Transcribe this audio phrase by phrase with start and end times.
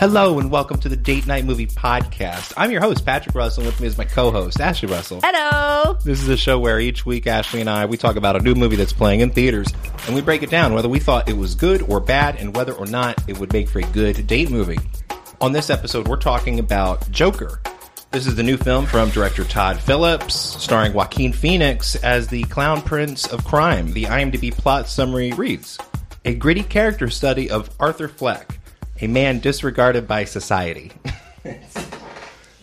[0.00, 2.54] Hello and welcome to the Date Night Movie Podcast.
[2.56, 3.66] I'm your host, Patrick Russell.
[3.66, 5.20] With me is my co-host, Ashley Russell.
[5.22, 5.92] Hello.
[6.02, 8.54] This is a show where each week Ashley and I we talk about a new
[8.54, 9.68] movie that's playing in theaters
[10.06, 12.72] and we break it down whether we thought it was good or bad and whether
[12.72, 14.78] or not it would make for a good date movie.
[15.42, 17.60] On this episode, we're talking about Joker.
[18.10, 22.80] This is the new film from director Todd Phillips, starring Joaquin Phoenix as the clown
[22.80, 23.92] prince of crime.
[23.92, 25.76] The IMDb plot summary reads
[26.24, 28.59] A gritty character study of Arthur Fleck,
[29.00, 30.92] a man disregarded by society.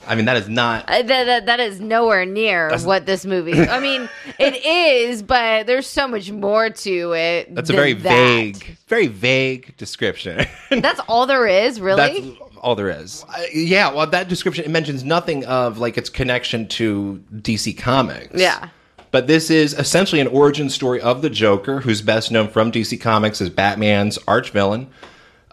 [0.07, 0.85] I mean, that is not.
[0.87, 3.59] Uh, that, that, that is nowhere near what this movie.
[3.67, 4.09] I mean,
[4.39, 7.53] it is, but there's so much more to it.
[7.53, 8.09] That's a than very that.
[8.09, 10.45] vague, very vague description.
[10.69, 12.21] That's all there is, really.
[12.21, 13.25] That's all there is.
[13.27, 18.39] Uh, yeah, well, that description it mentions nothing of like its connection to DC Comics.
[18.39, 18.69] Yeah.
[19.11, 22.99] But this is essentially an origin story of the Joker, who's best known from DC
[22.99, 24.87] Comics as Batman's arch villain.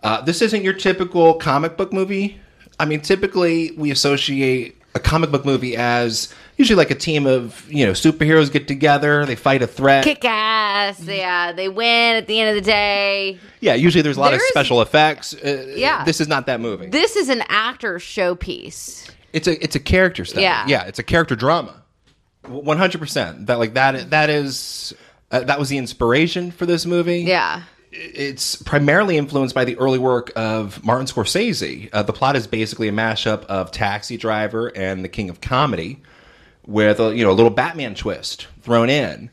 [0.05, 2.39] Uh, this isn't your typical comic book movie.
[2.79, 7.69] I mean, typically we associate a comic book movie as usually like a team of
[7.69, 10.05] you know superheroes get together, they fight a threat.
[10.05, 11.01] Kick ass.
[11.03, 13.39] Yeah, they win at the end of the day.
[13.61, 15.35] Yeah, usually there's a lot of special effects.
[15.35, 16.05] Uh, Yeah.
[16.05, 16.87] this is not that movie.
[16.87, 19.11] This is an actor showpiece.
[19.33, 20.43] It's a it's a character study.
[20.43, 20.65] Yeah.
[20.69, 21.83] yeah, it's a character drama.
[22.47, 23.47] One hundred percent.
[23.47, 24.95] That like that that is
[25.33, 27.23] uh, that was the inspiration for this movie.
[27.23, 27.63] Yeah.
[27.95, 31.89] It's primarily influenced by the early work of Martin Scorsese.
[31.93, 36.03] Uh, the plot is basically a mashup of Taxi Driver and The King of Comedy,
[36.67, 39.31] with a, you know a little Batman twist thrown in.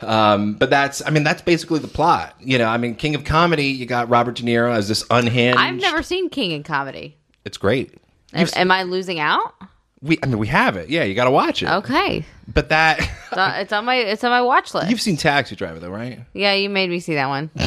[0.00, 2.34] Um, but that's, I mean, that's basically the plot.
[2.40, 5.58] You know, I mean, King of Comedy, you got Robert De Niro as this unhinged.
[5.58, 7.16] I've never seen King in comedy.
[7.44, 7.94] It's great.
[8.34, 9.54] Am, am I losing out?
[10.02, 10.88] We, I mean, we have it.
[10.90, 11.68] Yeah, you got to watch it.
[11.68, 12.24] Okay.
[12.52, 12.98] But that,
[13.32, 14.90] It's on- it's on my it's on my watch list.
[14.90, 16.20] you've seen Taxi Driver though, right?
[16.34, 17.50] yeah, you made me see that one.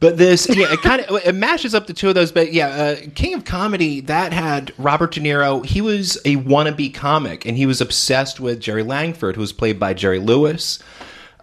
[0.00, 2.30] But this, yeah, it kind of it mashes up the two of those.
[2.30, 5.64] But yeah, uh, King of Comedy that had Robert De Niro.
[5.64, 9.78] He was a wannabe comic, and he was obsessed with Jerry Langford, who was played
[9.80, 10.78] by Jerry Lewis,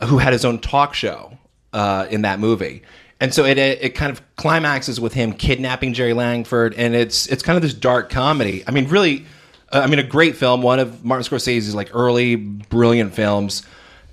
[0.03, 1.37] who had his own talk show
[1.73, 2.83] uh, in that movie.
[3.21, 7.27] And so it, it it kind of climaxes with him kidnapping Jerry Langford, and it's
[7.27, 8.63] it's kind of this dark comedy.
[8.67, 9.25] I mean, really,
[9.71, 13.63] uh, I mean, a great film, one of Martin Scorsese's like early brilliant films.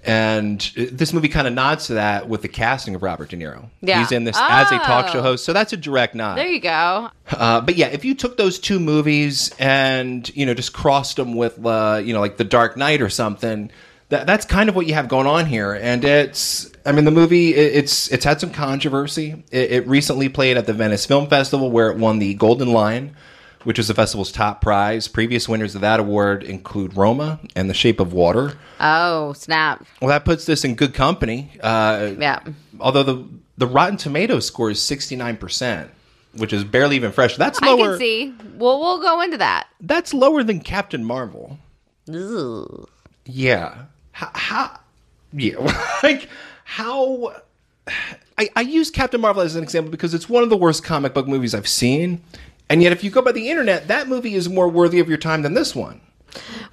[0.04, 3.36] And uh, this movie kind of nods to that with the casting of Robert De
[3.36, 3.68] Niro.
[3.80, 3.98] Yeah.
[3.98, 5.12] He's in this as a talk Oh.
[5.14, 6.38] show host, so that's a direct nod.
[6.38, 7.10] There you go.
[7.30, 11.34] Uh, but yeah, if you took those two movies and you know just crossed them
[11.34, 13.70] with uh, you know like The Dark Knight or something,
[14.10, 15.72] that, that's kind of what you have going on here.
[15.74, 19.44] And it's, I mean, the movie it, it's it's had some controversy.
[19.50, 23.14] It, it recently played at the Venice Film Festival where it won the Golden Lion,
[23.64, 25.08] which is the festival's top prize.
[25.08, 28.56] Previous winners of that award include Roma and The Shape of Water.
[28.80, 29.84] Oh, snap.
[30.00, 31.50] Well, that puts this in good company.
[31.62, 32.40] Uh, Yeah.
[32.80, 33.24] although the
[33.58, 35.90] the Rotten Tomatoes score is sixty nine percent,
[36.36, 37.36] which is barely even fresh.
[37.36, 37.72] That's lower.
[37.74, 38.34] I can see.
[38.56, 39.66] Well, we'll go into that.
[39.80, 41.58] That's lower than Captain Marvel.
[42.08, 42.88] Ugh.
[43.26, 43.82] Yeah.
[44.18, 44.30] How?
[44.34, 44.80] how
[45.32, 45.58] yeah.
[46.02, 46.28] like
[46.64, 47.36] how?
[48.36, 51.14] I, I use Captain Marvel as an example because it's one of the worst comic
[51.14, 52.20] book movies I've seen,
[52.68, 55.18] and yet if you go by the internet, that movie is more worthy of your
[55.18, 56.00] time than this one.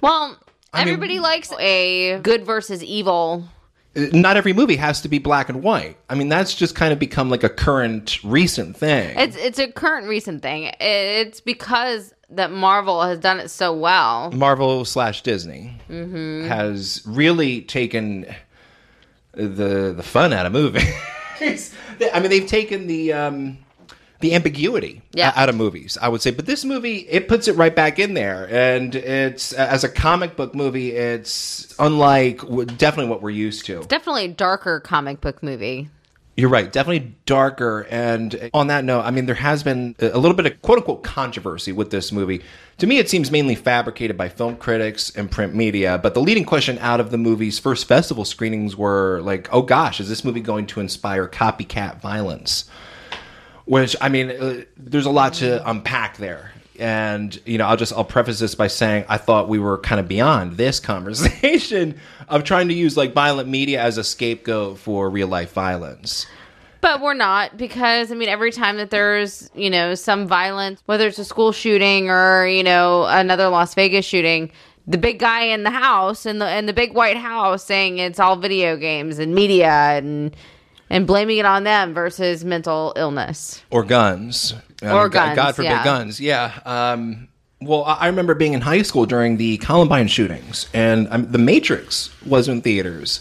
[0.00, 0.36] Well,
[0.72, 3.48] I mean- everybody likes a good versus evil.
[3.94, 5.96] Not every movie has to be black and white.
[6.10, 9.16] I mean, that's just kind of become like a current, recent thing.
[9.16, 10.70] It's it's a current recent thing.
[10.80, 14.30] It's because that Marvel has done it so well.
[14.32, 18.26] Marvel slash Disney has really taken
[19.32, 20.84] the the fun out of movies.
[22.12, 23.58] I mean, they've taken the um,
[24.20, 25.32] the ambiguity Yeah.
[25.36, 25.98] out of movies.
[26.00, 29.52] I would say, but this movie it puts it right back in there, and it's
[29.52, 32.38] as a comic book movie, it's unlike
[32.78, 33.82] definitely what we're used to.
[33.84, 35.90] Definitely a darker comic book movie.
[36.36, 36.70] You're right.
[36.70, 37.86] Definitely darker.
[37.90, 41.02] And on that note, I mean, there has been a little bit of quote unquote
[41.02, 42.42] controversy with this movie.
[42.78, 45.96] To me, it seems mainly fabricated by film critics and print media.
[45.96, 49.98] But the leading question out of the movie's first festival screenings were like, oh gosh,
[49.98, 52.68] is this movie going to inspire copycat violence?
[53.64, 56.52] Which, I mean, uh, there's a lot to unpack there.
[56.80, 60.00] And, you know, I'll just, I'll preface this by saying I thought we were kind
[60.00, 65.10] of beyond this conversation of trying to use like violent media as a scapegoat for
[65.10, 66.26] real life violence.
[66.80, 71.08] But we're not because I mean every time that there's, you know, some violence, whether
[71.08, 74.52] it's a school shooting or, you know, another Las Vegas shooting,
[74.86, 78.20] the big guy in the house and the and the big white house saying it's
[78.20, 80.36] all video games and media and
[80.90, 83.62] and blaming it on them versus mental illness.
[83.70, 85.84] or guns I Or mean, God- God forbid yeah.
[85.84, 86.20] guns.
[86.20, 86.52] Yeah.
[86.66, 87.28] Um,
[87.62, 91.38] well, I I remember being in high school during the Columbine shootings, and um, The
[91.38, 93.20] Matrix was in theaters,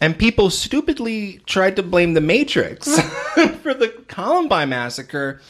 [0.00, 2.86] and people stupidly tried to blame The Matrix
[3.62, 5.40] for the Columbine massacre.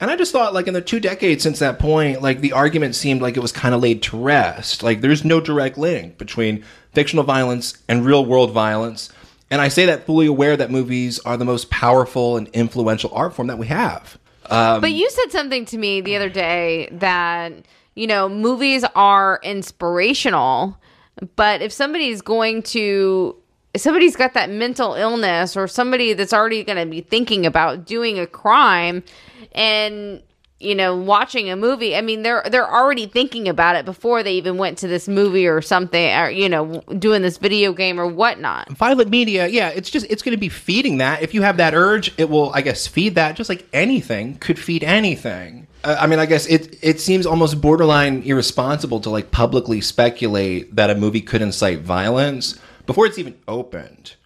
[0.00, 2.96] And I just thought, like, in the two decades since that point, like, the argument
[2.96, 4.82] seemed like it was kind of laid to rest.
[4.82, 9.12] Like, there's no direct link between fictional violence and real world violence.
[9.52, 13.34] And I say that fully aware that movies are the most powerful and influential art
[13.34, 14.18] form that we have.
[14.48, 17.52] Um, but you said something to me the other day that,
[17.94, 20.78] you know, movies are inspirational,
[21.36, 23.36] but if somebody's going to
[23.76, 28.18] somebody's got that mental illness or somebody that's already going to be thinking about doing
[28.18, 29.02] a crime
[29.54, 30.22] and
[30.62, 34.34] you know watching a movie i mean they're they're already thinking about it before they
[34.34, 38.06] even went to this movie or something or you know doing this video game or
[38.06, 41.22] whatnot Violent media, yeah, it's just it's going to be feeding that.
[41.22, 43.36] If you have that urge, it will, I guess, feed that.
[43.36, 45.66] Just like anything could feed anything.
[45.84, 50.74] Uh, I mean, I guess it it seems almost borderline irresponsible to like publicly speculate
[50.74, 54.16] that a movie could incite violence before it's even opened.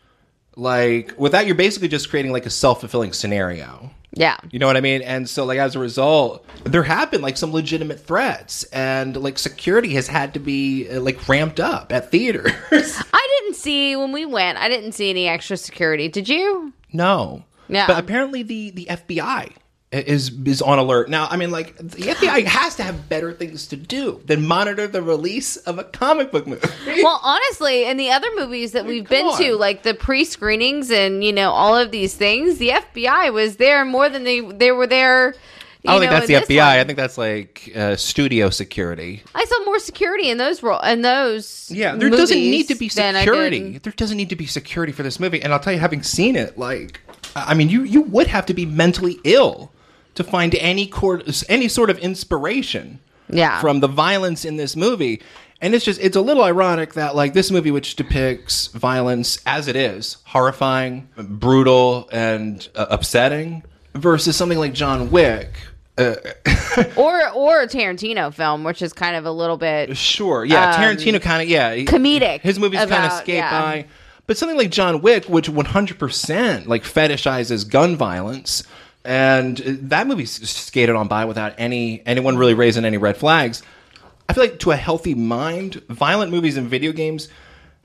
[0.57, 3.91] Like with that, you're basically just creating like a self fulfilling scenario.
[4.17, 5.03] Yeah You know what I mean?
[5.03, 9.39] And so, like, as a result, there have been like some legitimate threats, and like
[9.39, 12.51] security has had to be uh, like ramped up at theaters.
[12.73, 17.45] i didn't see when we went i didn't see any extra security did you No.
[17.69, 17.87] Yeah.
[17.87, 19.53] But apparently the the FBI
[20.05, 21.09] is is on alert.
[21.09, 24.87] Now, I mean like the FBI has to have better things to do than monitor
[24.87, 26.69] the release of a comic book movie.
[27.03, 31.25] well honestly in the other movies that we've been come to like the pre-screenings and
[31.25, 34.87] you know all of these things the fbi was there more than they they were
[34.87, 35.35] there
[35.89, 36.59] I don't you think that's the FBI.
[36.59, 36.79] one.
[36.79, 39.23] I think that's like uh, studio security.
[39.35, 41.71] I saw more security in those role in those.
[41.73, 43.79] Yeah, there doesn't need to be I security.
[43.79, 45.41] There doesn't need to be security for this movie.
[45.43, 47.01] And I'll tell you, having seen it, like,
[47.35, 49.71] I mean, you you would have to be mentally ill
[50.17, 52.99] to find any court, any sort of inspiration
[53.31, 53.61] Yeah.
[53.61, 55.23] from the violence in this movie.
[55.63, 59.69] And it's just it's a little ironic that like this movie, which depicts violence as
[59.69, 63.63] it is, horrifying, brutal, and uh, upsetting,
[63.95, 65.49] versus something like John Wick.
[65.97, 66.17] Uh,
[66.97, 70.45] or or a Tarantino film, which is kind of a little bit Sure.
[70.45, 70.77] Yeah.
[70.77, 71.71] Tarantino kind of, yeah.
[71.71, 73.51] Um, comedic His movies kind of skate yeah.
[73.63, 73.87] by.
[74.27, 78.63] But something like John Wick, which 100% like fetishizes gun violence,
[79.07, 83.63] and uh, that movie skated on by without any anyone really raising any red flags.
[84.29, 87.29] I feel like to a healthy mind, violent movies and video games,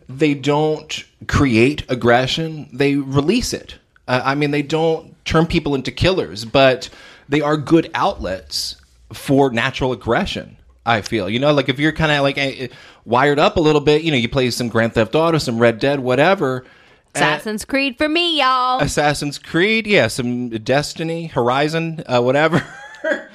[0.09, 3.75] they don't create aggression; they release it.
[4.07, 6.89] Uh, I mean, they don't turn people into killers, but
[7.29, 8.75] they are good outlets
[9.13, 10.57] for natural aggression.
[10.83, 12.67] I feel, you know, like if you're kind of like eh,
[13.05, 15.77] wired up a little bit, you know, you play some Grand Theft Auto, some Red
[15.77, 16.65] Dead, whatever.
[17.15, 18.79] Uh, Assassin's Creed for me, y'all.
[18.81, 22.65] Assassin's Creed, yeah, some Destiny, Horizon, uh, whatever.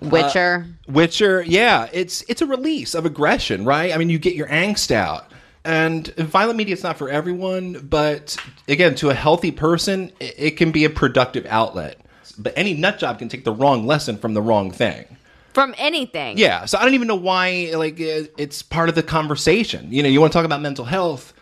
[0.00, 0.66] Witcher.
[0.88, 3.92] Witcher, yeah, it's it's a release of aggression, right?
[3.94, 5.26] I mean, you get your angst out.
[5.62, 8.34] And violent media is not for everyone, but
[8.66, 12.00] again, to a healthy person, it, it can be a productive outlet.
[12.38, 15.04] But any nut job can take the wrong lesson from the wrong thing.
[15.52, 16.38] from anything.
[16.38, 19.92] Yeah, so I don't even know why like uh, it's part of the conversation.
[19.92, 21.34] You know, you want to talk about mental health,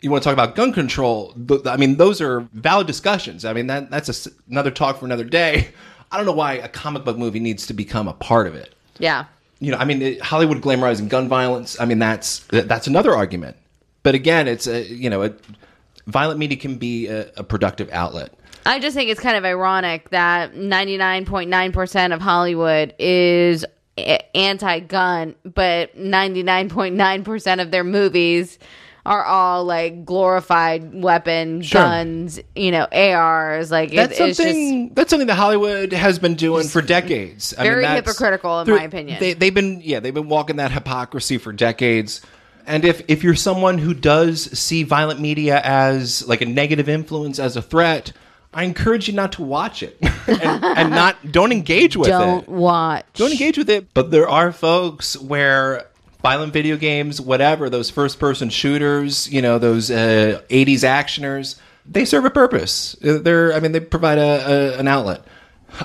[0.00, 1.34] you want to talk about gun control.
[1.48, 3.44] th- I mean, those are valid discussions.
[3.44, 5.68] I mean, that that's a another talk for another day.
[6.12, 8.74] I don't know why a comic book movie needs to become a part of it.
[8.98, 9.26] Yeah.
[9.60, 11.78] You know, I mean, it, Hollywood glamorizing gun violence.
[11.78, 13.56] I mean, that's that's another argument.
[14.02, 15.32] But again, it's a you know, a,
[16.06, 18.32] violent media can be a, a productive outlet.
[18.66, 23.64] I just think it's kind of ironic that 99.9% of Hollywood is
[23.96, 28.58] anti-gun, but 99.9% of their movies
[29.06, 31.80] are all like glorified weapon Sure.
[31.80, 33.70] guns, you know, ARs.
[33.70, 34.92] Like it, That's just something.
[34.94, 37.54] that's something that Hollywood has been doing for decades.
[37.56, 39.18] I very that's- hypocritical in my opinion.
[39.20, 42.20] They, they've been, yeah, they've been walking that hypocrisy for decades.
[42.66, 47.38] And if if you're someone who does see violent media as like a negative influence,
[47.38, 48.12] as a threat,
[48.52, 52.12] I encourage you not to watch it and, and not don't engage with it.
[52.12, 53.06] don't watch.
[53.14, 53.92] Don't engage with it.
[53.94, 55.86] But there are folks where
[56.22, 62.04] violent video games, whatever, those first person shooters, you know, those uh, 80s actioners, they
[62.04, 62.94] serve a purpose.
[63.04, 65.24] Uh, They're, I mean, they provide a, a an outlet.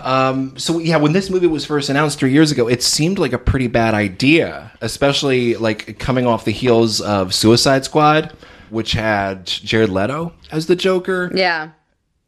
[0.04, 3.34] Um, so yeah, when this movie was first announced three years ago, it seemed like
[3.34, 8.34] a pretty bad idea, especially like coming off the heels of Suicide Squad,
[8.72, 11.70] which had Jared Leto as the Joker Yeah.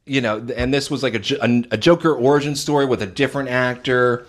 [0.05, 4.27] you know, and this was like a a Joker origin story with a different actor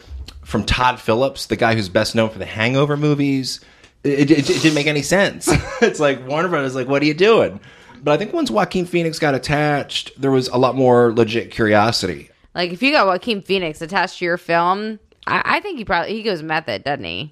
[0.48, 3.60] from Todd Phillips, the guy who's best known for the Hangover movies.
[4.02, 5.46] It, it, it didn't make any sense.
[5.82, 7.60] it's like Warner Brothers, like, what are you doing?
[8.02, 12.30] But I think once Joaquin Phoenix got attached, there was a lot more legit curiosity.
[12.54, 16.14] Like if you got Joaquin Phoenix attached to your film, I, I think he probably
[16.14, 17.30] he goes method, doesn't he?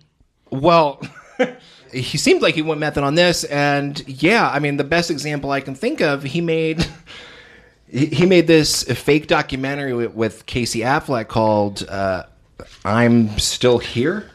[0.50, 1.00] Well,
[1.92, 5.52] he seemed like he went method on this, and yeah, I mean, the best example
[5.52, 6.87] I can think of, he made
[7.88, 12.25] He, he made this fake documentary with, with Casey Affleck called uh,
[12.84, 14.30] "I'm Still Here,"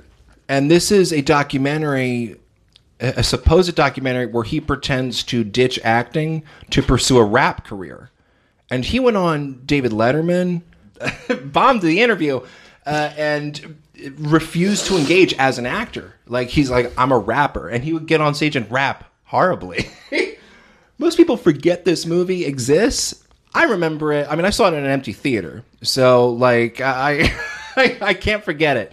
[0.47, 2.37] and this is a documentary,
[2.99, 8.11] a supposed documentary where he pretends to ditch acting to pursue a rap career,
[8.69, 10.61] and he went on David Letterman,
[11.45, 12.41] bombed the interview,
[12.85, 13.75] uh, and
[14.17, 16.15] refused to engage as an actor.
[16.27, 19.89] Like he's like, I'm a rapper, and he would get on stage and rap horribly.
[20.97, 23.23] Most people forget this movie exists.
[23.53, 24.27] I remember it.
[24.29, 27.33] I mean, I saw it in an empty theater, so like I,
[27.75, 28.91] I, I can't forget it.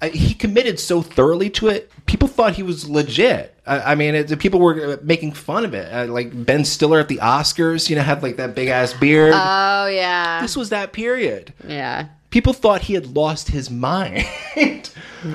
[0.00, 1.90] Uh, he committed so thoroughly to it.
[2.06, 3.54] People thought he was legit.
[3.66, 5.92] I, I mean, it, people were uh, making fun of it.
[5.92, 9.32] Uh, like Ben Stiller at the Oscars, you know, had like that big ass beard.
[9.34, 11.52] Oh yeah, this was that period.
[11.66, 12.08] yeah.
[12.30, 14.24] People thought he had lost his mind,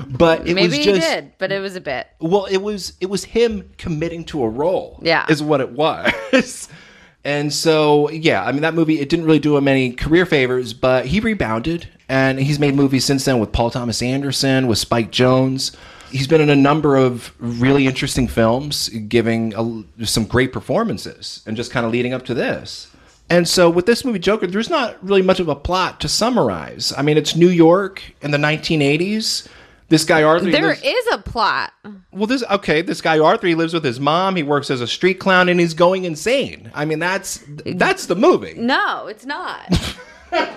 [0.08, 2.08] but it Maybe was he did, but it was a bit.
[2.18, 4.98] well, it was it was him committing to a role.
[5.00, 5.24] Yeah.
[5.28, 6.68] is what it was.
[7.24, 10.72] and so, yeah, I mean that movie it didn't really do him any career favors,
[10.74, 15.10] but he rebounded and he's made movies since then with Paul Thomas Anderson, with Spike
[15.10, 15.74] Jonze.
[16.10, 19.52] He's been in a number of really interesting films, giving
[19.98, 22.90] a, some great performances, and just kind of leading up to this.
[23.30, 26.94] And so with this movie Joker, there's not really much of a plot to summarize.
[26.96, 29.48] I mean, it's New York in the 1980s.
[29.90, 31.72] This guy Arthur There lives- is a plot.
[32.10, 32.80] well, this okay.
[32.82, 34.36] This guy Arthur, he lives with his mom.
[34.36, 36.70] He works as a street clown, and he's going insane.
[36.74, 38.54] I mean, that's that's the movie.
[38.56, 39.98] No, it's not.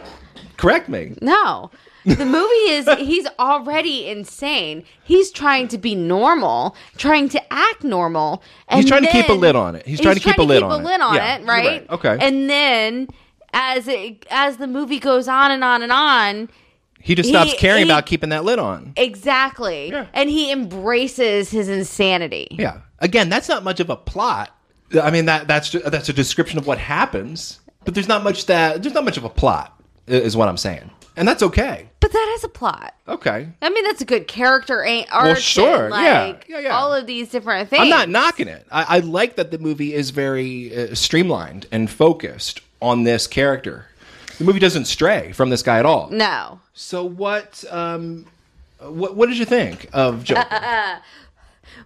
[0.62, 1.16] Correct me.
[1.22, 1.72] No.
[2.06, 4.84] The movie is he's already insane.
[5.04, 8.44] He's trying to be normal, trying to act normal.
[8.68, 9.86] And He's trying to keep a lid on it.
[9.86, 11.00] He's trying to keep a lid on it.
[11.16, 11.66] Yeah, it, right?
[11.66, 11.90] right.
[11.90, 12.18] Okay.
[12.22, 13.08] And then
[13.54, 16.50] as it, as the movie goes on and on and on,
[17.00, 18.94] He just stops He- caring he- about keeping that lid on.
[18.96, 19.90] exactly.
[19.90, 20.06] Yeah.
[20.14, 22.48] And he embraces his insanity.
[22.52, 22.82] Yeah.
[23.00, 24.56] Again, that's not much of a plot.
[25.02, 28.84] I mean, that that's that's a description of what happens, but there's not much that
[28.84, 29.81] there's not much of a plot,
[30.14, 31.90] is what I'm saying, and that's okay.
[32.00, 32.96] But that is a plot.
[33.08, 33.48] Okay.
[33.62, 35.38] I mean, that's a good character ain't art.
[35.38, 36.24] sure, and, yeah.
[36.24, 36.78] like, Yeah, yeah.
[36.78, 37.82] All of these different things.
[37.82, 38.66] I'm not knocking it.
[38.72, 43.88] I, I like that the movie is very uh, streamlined and focused on this character.
[44.38, 46.10] The movie doesn't stray from this guy at all.
[46.10, 46.60] No.
[46.74, 47.64] So what?
[47.70, 48.26] Um,
[48.80, 51.02] what what did you think of Joker?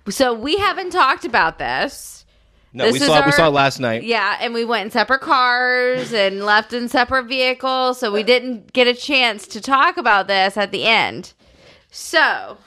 [0.09, 2.24] So we haven't talked about this.
[2.75, 4.03] No, This we saw it, we saw it last night.
[4.03, 8.73] Yeah, and we went in separate cars and left in separate vehicles, so we didn't
[8.73, 11.31] get a chance to talk about this at the end.
[11.89, 12.57] So,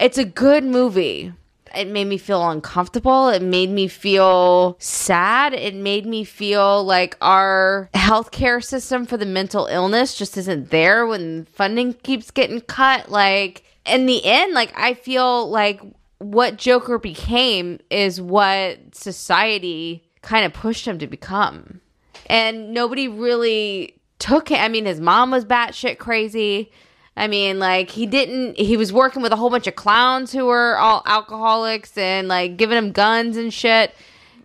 [0.00, 1.34] it's a good movie.
[1.76, 3.28] It made me feel uncomfortable.
[3.28, 5.52] It made me feel sad.
[5.52, 11.06] It made me feel like our healthcare system for the mental illness just isn't there
[11.06, 13.10] when funding keeps getting cut.
[13.10, 15.82] Like, in the end, like, I feel like
[16.24, 21.82] what Joker became is what society kind of pushed him to become.
[22.26, 24.58] And nobody really took it.
[24.58, 26.72] I mean, his mom was batshit crazy.
[27.14, 30.46] I mean, like, he didn't, he was working with a whole bunch of clowns who
[30.46, 33.94] were all alcoholics and like giving him guns and shit.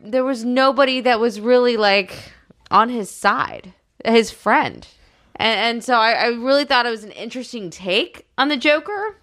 [0.03, 2.33] There was nobody that was really like
[2.69, 4.85] on his side, his friend.
[5.37, 9.15] And, and so I, I really thought it was an interesting take on the Joker.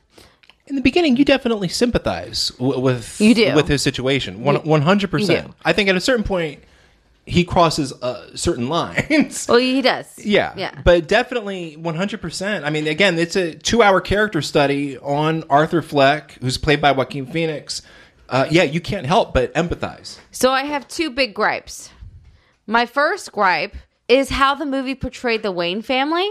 [0.67, 3.55] In the beginning, you definitely sympathize w- with You do.
[3.55, 4.43] with his situation.
[4.43, 5.53] One hundred percent.
[5.65, 6.63] I think at a certain point,
[7.25, 9.47] he crosses uh, certain lines.
[9.49, 10.07] Well, he does.
[10.19, 10.53] Yeah.
[10.57, 10.81] Yeah.
[10.85, 12.63] But definitely 100%.
[12.65, 16.93] I mean, again, it's a two hour character study on Arthur Fleck, who's played by
[16.93, 17.83] Joaquin Phoenix.
[18.29, 20.19] Uh, yeah, you can't help but empathize.
[20.31, 21.91] So I have two big gripes.
[22.67, 23.77] My first gripe
[24.09, 26.29] is how the movie portrayed the Wayne family.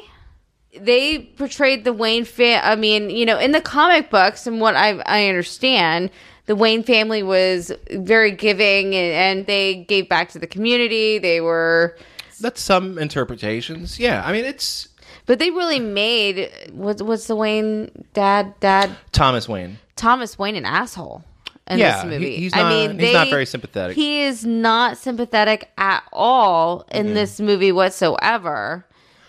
[0.80, 4.76] They portrayed the Wayne fa- I mean, you know, in the comic books and what
[4.76, 6.10] I I understand,
[6.48, 11.18] the Wayne family was very giving and, and they gave back to the community.
[11.18, 11.98] They were
[12.42, 14.00] That's some interpretations.
[14.00, 14.22] Yeah.
[14.26, 14.90] I mean, it's
[15.26, 19.80] but they really made what's what's the Wayne dad dad Thomas Wayne.
[19.96, 21.24] Thomas Wayne an asshole
[21.68, 22.32] in Yeah, this movie.
[22.32, 23.96] he- he's I not- mean, he's not very sympathetic.
[23.96, 27.16] He is not sympathetic at all in Mm-hmm.
[27.16, 28.86] this movie whatsoever.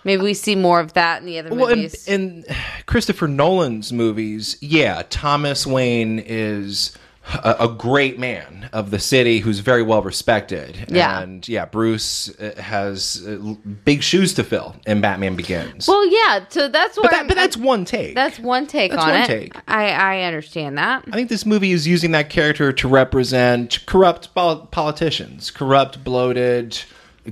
[0.07, 2.07] Maybe we see more of that in the other Well, in, movies.
[2.09, 2.45] in
[2.87, 6.97] Christopher Nolan's movies, yeah, Thomas Wayne is
[7.43, 10.87] a, a great man of the city who's very well respected.
[10.89, 11.21] Yeah.
[11.21, 15.89] And yeah, Bruce uh, has uh, big shoes to fill in Batman Begins.
[15.89, 16.45] well, yeah.
[16.51, 17.03] So that's what.
[17.03, 18.15] but, that, but that's one take.
[18.15, 19.27] that's one take That's on one it.
[19.27, 19.57] take.
[19.67, 21.03] I I understand that.
[21.09, 26.81] I think this movie is using that character to represent corrupt pol- politicians, corrupt, bloated,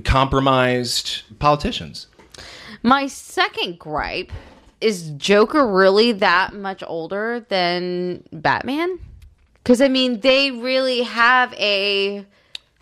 [0.03, 2.07] compromised politicians.
[2.85, 4.31] My second gripe
[4.79, 8.99] is Joker really that much older than Batman?
[9.63, 12.23] Because I mean, they really have a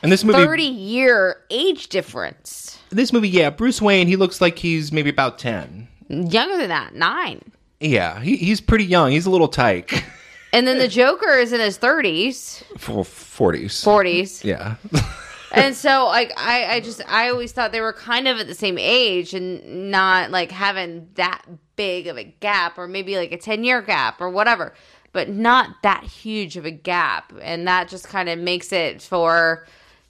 [0.02, 2.78] And this movie, 30 year age difference.
[2.90, 5.88] this movie, yeah, Bruce Wayne, he looks like he's maybe about ten.
[6.10, 7.42] Younger than that, nine.
[7.80, 9.12] Yeah, he, he's pretty young.
[9.12, 10.04] He's a little tyke.
[10.52, 13.82] And then the Joker is in his 30s, For forties.
[13.84, 14.44] 40s.
[14.44, 14.76] Yeah.
[15.54, 18.56] and so like I, I just I always thought they were kind of at the
[18.56, 21.44] same age and not like having that
[21.76, 24.74] big of a gap or maybe like a 10 year gap or whatever
[25.14, 27.32] but not that huge of a gap.
[27.42, 29.66] And that just kind of makes it for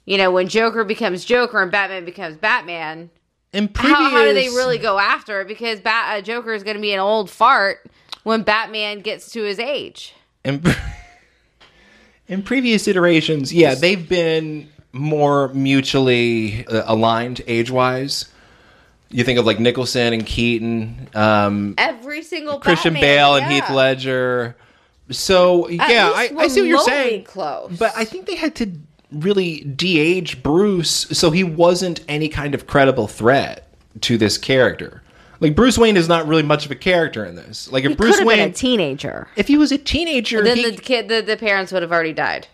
[0.06, 3.08] you know when joker becomes joker and batman becomes batman
[3.54, 5.48] In previous, how, how do they really go after it?
[5.48, 7.86] Because Bat- uh, joker is going to be an old fart
[8.22, 10.14] when batman gets to his age.
[10.44, 10.62] In,
[12.28, 18.26] in previous iterations, yeah, they've been more mutually uh, aligned age wise.
[19.10, 23.60] You think of like Nicholson and Keaton, um, every single Christian Batman, Bale and yeah.
[23.60, 24.56] Heath Ledger.
[25.10, 27.24] So yeah, I, I see what you're saying.
[27.24, 27.76] close.
[27.78, 28.72] But I think they had to
[29.12, 33.68] really de-age Bruce so he wasn't any kind of credible threat
[34.00, 35.02] to this character.
[35.40, 37.70] Like Bruce Wayne is not really much of a character in this.
[37.70, 40.70] Like if he Bruce Wayne, been a teenager if he was a teenager, then he-
[40.70, 42.48] the kid the, the parents would have already died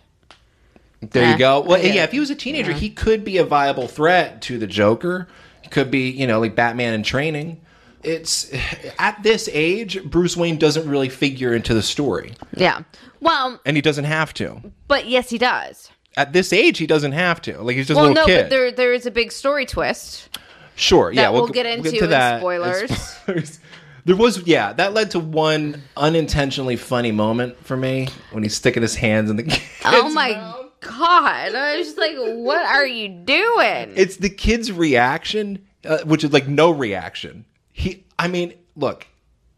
[1.00, 1.60] There Eh, you go.
[1.60, 4.58] Well, get yeah, if he was a teenager, he could be a viable threat to
[4.58, 5.28] the Joker.
[5.62, 7.60] He could be, you know, like Batman in training.
[8.02, 8.50] It's
[8.98, 12.82] at this age, Bruce Wayne doesn't really figure into the story, yeah
[13.20, 14.62] well and he doesn't have to.
[14.88, 17.60] but yes he does At this age, he doesn't have to.
[17.60, 18.44] Like he's just a well little no kid.
[18.44, 20.38] but there there is a big story twist
[20.76, 22.40] sure, yeah, we'll g- get into in that.
[22.40, 22.90] spoilers.
[22.98, 23.60] Spoilers.
[24.06, 28.80] There was, yeah, that led to one unintentionally funny moment for me when he's sticking
[28.80, 29.62] his hands in the.
[29.84, 30.69] Oh my mouth.
[30.80, 36.24] God i was just like what are you doing it's the kid's reaction, uh, which
[36.24, 37.44] is like no reaction.
[37.72, 39.06] He, I mean, look,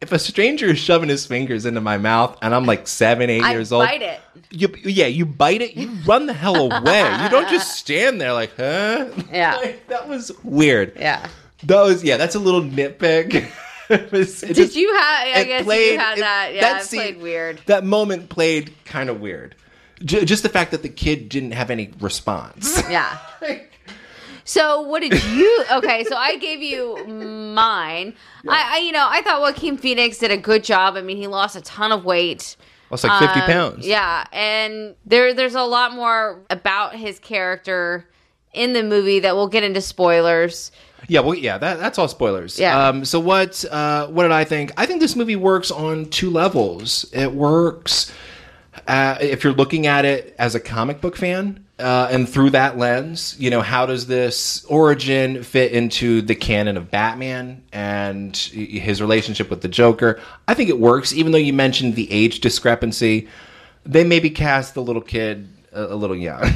[0.00, 3.42] if a stranger is shoving his fingers into my mouth and I'm like seven, eight
[3.42, 4.20] I years old, bite it.
[4.50, 7.00] You, yeah, you bite it, you run the hell away.
[7.22, 9.08] you don't just stand there like, huh?
[9.32, 9.56] Yeah.
[9.62, 10.92] Like, that was weird.
[10.96, 11.26] yeah
[11.64, 13.50] That was, yeah, that's a little nitpick.
[13.88, 16.84] It was- it did just- you have i guess played- you had that yeah that
[16.84, 19.54] scene- played weird That moment played kind of weird.
[20.04, 22.82] J- just the fact that the kid didn't have any response.
[22.90, 23.18] yeah
[24.44, 25.64] So what did you?
[25.72, 28.14] Okay, so I gave you mine.
[28.48, 30.96] I, I, you know, I thought Joaquin Phoenix did a good job.
[30.96, 32.56] I mean, he lost a ton of weight.
[32.90, 33.86] Lost like 50 Um, pounds.
[33.86, 38.08] Yeah, and there, there's a lot more about his character
[38.52, 40.72] in the movie that we'll get into spoilers.
[41.08, 42.58] Yeah, well, yeah, that, that's all spoilers.
[42.58, 42.88] Yeah.
[42.88, 43.64] Um, so what?
[43.70, 44.72] Uh, what did I think?
[44.76, 47.06] I think this movie works on two levels.
[47.12, 48.12] It works
[48.86, 52.78] uh, if you're looking at it as a comic book fan, uh, and through that
[52.78, 59.00] lens, you know, how does this origin fit into the canon of Batman and his
[59.00, 60.20] relationship with the Joker?
[60.46, 63.28] I think it works, even though you mentioned the age discrepancy.
[63.84, 66.44] They maybe cast the little kid a, a little young.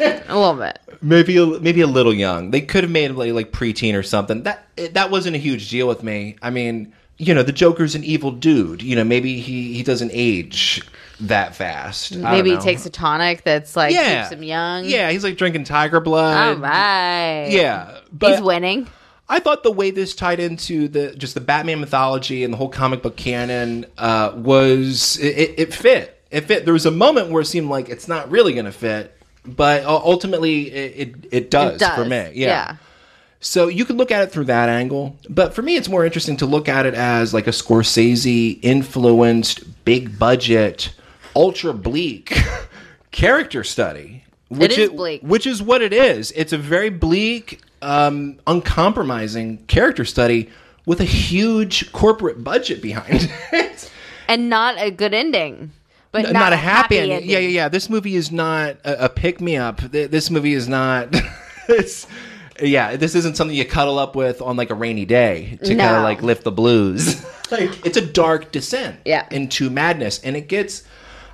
[0.00, 0.80] A little bit.
[1.02, 2.50] maybe a, maybe a little young.
[2.50, 4.42] They could have made him like, like preteen or something.
[4.42, 6.34] That that wasn't a huge deal with me.
[6.42, 6.92] I mean,
[7.26, 8.82] you know, the Joker's an evil dude.
[8.82, 10.82] You know, maybe he he doesn't age
[11.20, 12.16] that fast.
[12.16, 14.84] Maybe he takes a tonic that's like yeah keeps him young.
[14.84, 16.56] Yeah, he's like drinking tiger blood.
[16.56, 17.46] All right.
[17.50, 18.88] Yeah, but He's winning.
[19.28, 22.68] I thought the way this tied into the just the Batman mythology and the whole
[22.68, 26.20] comic book canon uh, was it, it, it fit.
[26.30, 26.64] It fit.
[26.64, 29.84] There was a moment where it seemed like it's not really going to fit, but
[29.86, 31.94] ultimately it, it it does, It does.
[31.96, 32.32] for me.
[32.34, 32.76] yeah.
[33.44, 36.38] So you could look at it through that angle, but for me, it's more interesting
[36.38, 40.94] to look at it as like a Scorsese influenced, big budget,
[41.36, 42.34] ultra bleak
[43.10, 44.24] character study.
[44.48, 45.20] Which is bleak.
[45.20, 46.32] Which is what it is.
[46.32, 50.48] It's a very bleak, um, uncompromising character study
[50.86, 53.92] with a huge corporate budget behind it.
[54.26, 55.70] And not a good ending.
[56.12, 57.12] But not, a happy, ending.
[57.16, 57.30] ending.
[57.30, 57.68] Yeah, yeah, yeah.
[57.68, 59.82] This movie is not a, a pick me up.
[59.82, 61.08] This movie is not.
[61.68, 62.06] it's
[62.62, 62.96] yeah.
[62.96, 66.02] This isn't something you cuddle up with on like a rainy day to kind of
[66.02, 67.22] like lift the blues.
[67.50, 69.26] like it's a dark descent Yeah.
[69.30, 70.82] into madness, and it gets.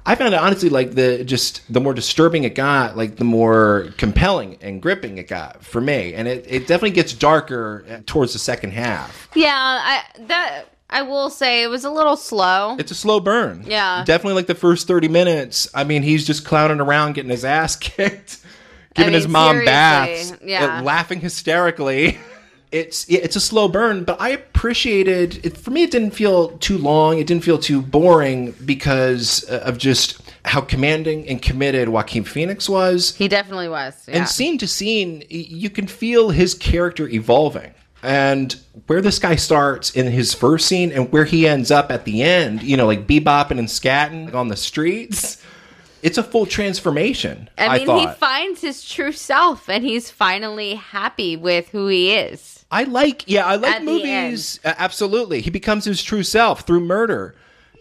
[0.07, 3.89] I found it honestly like the just the more disturbing it got, like the more
[3.99, 8.33] compelling and gripping it got for me, and it, it definitely gets darker uh, towards
[8.33, 9.29] the second half.
[9.35, 12.77] Yeah, I that I will say it was a little slow.
[12.79, 13.63] It's a slow burn.
[13.67, 14.03] Yeah.
[14.05, 15.69] Definitely like the first 30 minutes.
[15.73, 18.40] I mean, he's just clowning around, getting his ass kicked,
[19.01, 20.81] giving mean, his mom seriously, baths, yeah.
[20.83, 22.19] laughing hysterically.
[22.73, 25.57] It's yeah, it's a slow burn, but I appreciated it.
[25.57, 27.19] For me, it didn't feel too long.
[27.19, 32.69] It didn't feel too boring because uh, of just how commanding and committed Joaquin Phoenix
[32.69, 33.17] was.
[33.17, 34.05] he definitely was.
[34.07, 34.19] Yeah.
[34.19, 37.75] And scene to scene, you can feel his character evolving.
[38.03, 42.05] And where this guy starts in his first scene and where he ends up at
[42.05, 45.40] the end, you know, like bebopping and scatting on the streets.
[46.03, 47.49] It's a full transformation.
[47.59, 48.09] I, I mean, thought.
[48.09, 52.65] he finds his true self, and he's finally happy with who he is.
[52.71, 54.61] I like, yeah, I like At movies.
[54.65, 57.35] Uh, absolutely, he becomes his true self through murder.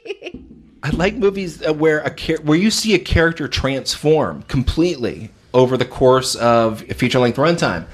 [0.84, 5.86] I like movies where a char- where you see a character transform completely over the
[5.86, 7.86] course of a feature length runtime,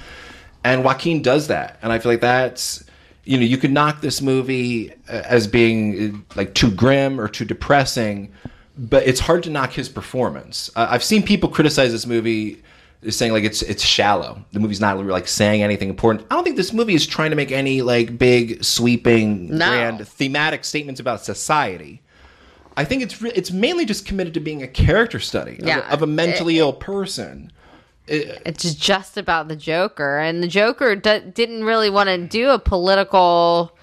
[0.63, 2.83] and Joaquin does that, and I feel like that's
[3.23, 7.27] you know you could knock this movie uh, as being uh, like too grim or
[7.27, 8.31] too depressing,
[8.77, 10.69] but it's hard to knock his performance.
[10.75, 12.61] Uh, I've seen people criticize this movie
[13.09, 14.43] saying like it's it's shallow.
[14.51, 16.25] The movie's not really like saying anything important.
[16.31, 19.69] I don't think this movie is trying to make any like big sweeping No.
[19.69, 22.01] grand thematic statements about society.
[22.77, 25.87] I think it's re- it's mainly just committed to being a character study of, Yeah.
[25.89, 27.51] a, of a mentally ill person.
[28.07, 32.59] It's just about the Joker, and the Joker d- didn't really want to do a
[32.59, 33.75] political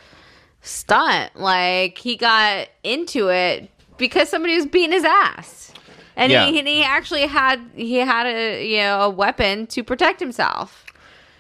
[0.60, 1.34] stunt.
[1.36, 3.70] Like he got into it
[4.02, 5.72] because somebody was beating his ass,
[6.16, 6.44] and Yeah.
[6.46, 10.84] he, and he actually had he had a you know a weapon to protect himself.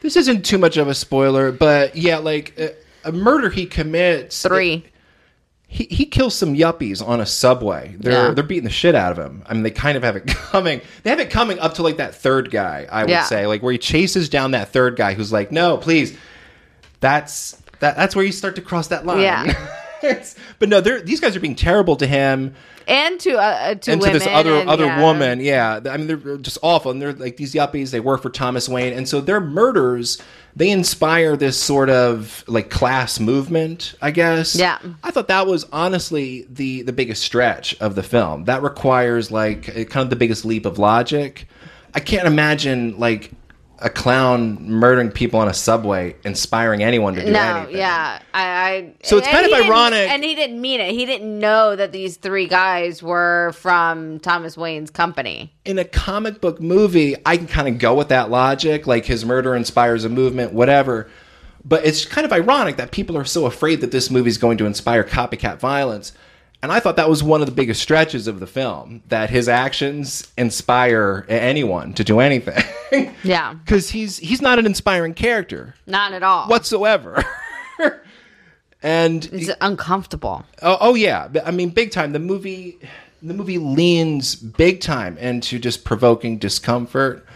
[0.00, 4.42] This isn't too much of a spoiler, but yeah, like a, a murder he commits.
[4.42, 4.84] Three.
[5.68, 7.94] he, he kills some yuppies on a subway.
[7.98, 8.34] They're Yeah.
[8.34, 9.42] they're beating the shit out of him.
[9.46, 10.80] I mean, they kind of have it coming.
[11.02, 12.86] They have it coming up to like that third guy.
[12.90, 13.24] I would Yeah.
[13.24, 16.16] say, like where he chases down that third guy who's like, "No, please."
[17.00, 17.96] That's that.
[17.96, 19.20] That's where you start to cross that line.
[19.22, 19.68] Yeah.
[20.58, 22.54] But no, they're these guys are being terrible to him
[22.86, 25.02] and to uh, to and to this other and, other yeah.
[25.02, 25.40] woman.
[25.40, 27.90] Yeah, I mean they're just awful, and they're like these yuppies.
[27.90, 30.18] They work for Thomas Wayne, and so their murders
[30.54, 33.94] they inspire this sort of like class movement.
[34.02, 34.54] I guess.
[34.54, 34.78] Yeah.
[35.02, 38.44] I thought that was honestly the the biggest stretch of the film.
[38.44, 41.48] That requires like kind of the biggest leap of logic.
[41.94, 43.30] I can't imagine like
[43.84, 47.76] a clown murdering people on a subway inspiring anyone to do No, anything.
[47.76, 48.42] yeah, I.
[48.42, 50.92] I So it's kind of ironic- and he didn't mean it.
[50.92, 55.52] He didn't know that these three guys were from Thomas Wayne's company.
[55.64, 59.24] in a comic book movie, I can kind of go with that logic, like his
[59.24, 61.08] murder inspires a movement, whatever.
[61.64, 64.58] But it's kind of ironic that people are so afraid that this movie is going
[64.58, 66.12] to inspire copycat violence.
[66.62, 69.48] And I thought that was one of the biggest stretches of the film, that his
[69.48, 72.62] actions inspire anyone to do anything.
[73.24, 76.46] Yeah, Because he's he's not an inspiring character not at all.
[76.46, 77.24] whatsoever.
[78.82, 80.44] and It's uncomfortable.
[80.60, 82.12] Oh, oh yeah, I mean, big time.
[82.12, 82.78] The movie,
[83.22, 87.26] the movie leans big time into just provoking discomfort,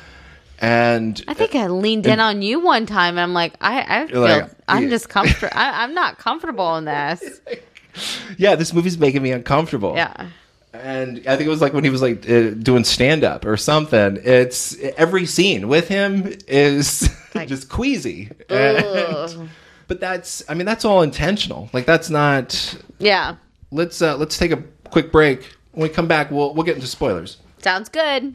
[0.60, 4.06] and I think I leaned in on you one time, and I'm like, I, I
[4.08, 4.88] feel, like, I'm yeah.
[4.90, 5.56] just comfort.
[5.56, 7.40] I, I'm not comfortable in this.
[8.38, 9.94] yeah, this movie's making me uncomfortable.
[9.96, 10.28] Yeah,
[10.72, 13.56] and I think it was like when he was like uh, doing stand up or
[13.56, 14.18] something.
[14.22, 18.30] It's every scene with him is Like- just queasy.
[18.48, 19.50] And-
[19.88, 21.70] but that's, I mean, that's all intentional.
[21.72, 22.76] Like that's not.
[22.98, 23.36] yeah,
[23.70, 25.52] Let's uh, let's take a quick break.
[25.72, 27.36] When we come back, we'll we'll get into spoilers.
[27.62, 28.34] sounds good.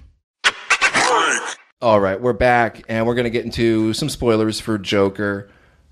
[1.82, 5.50] All right, we're back, and we're going to get into some spoilers for Joker.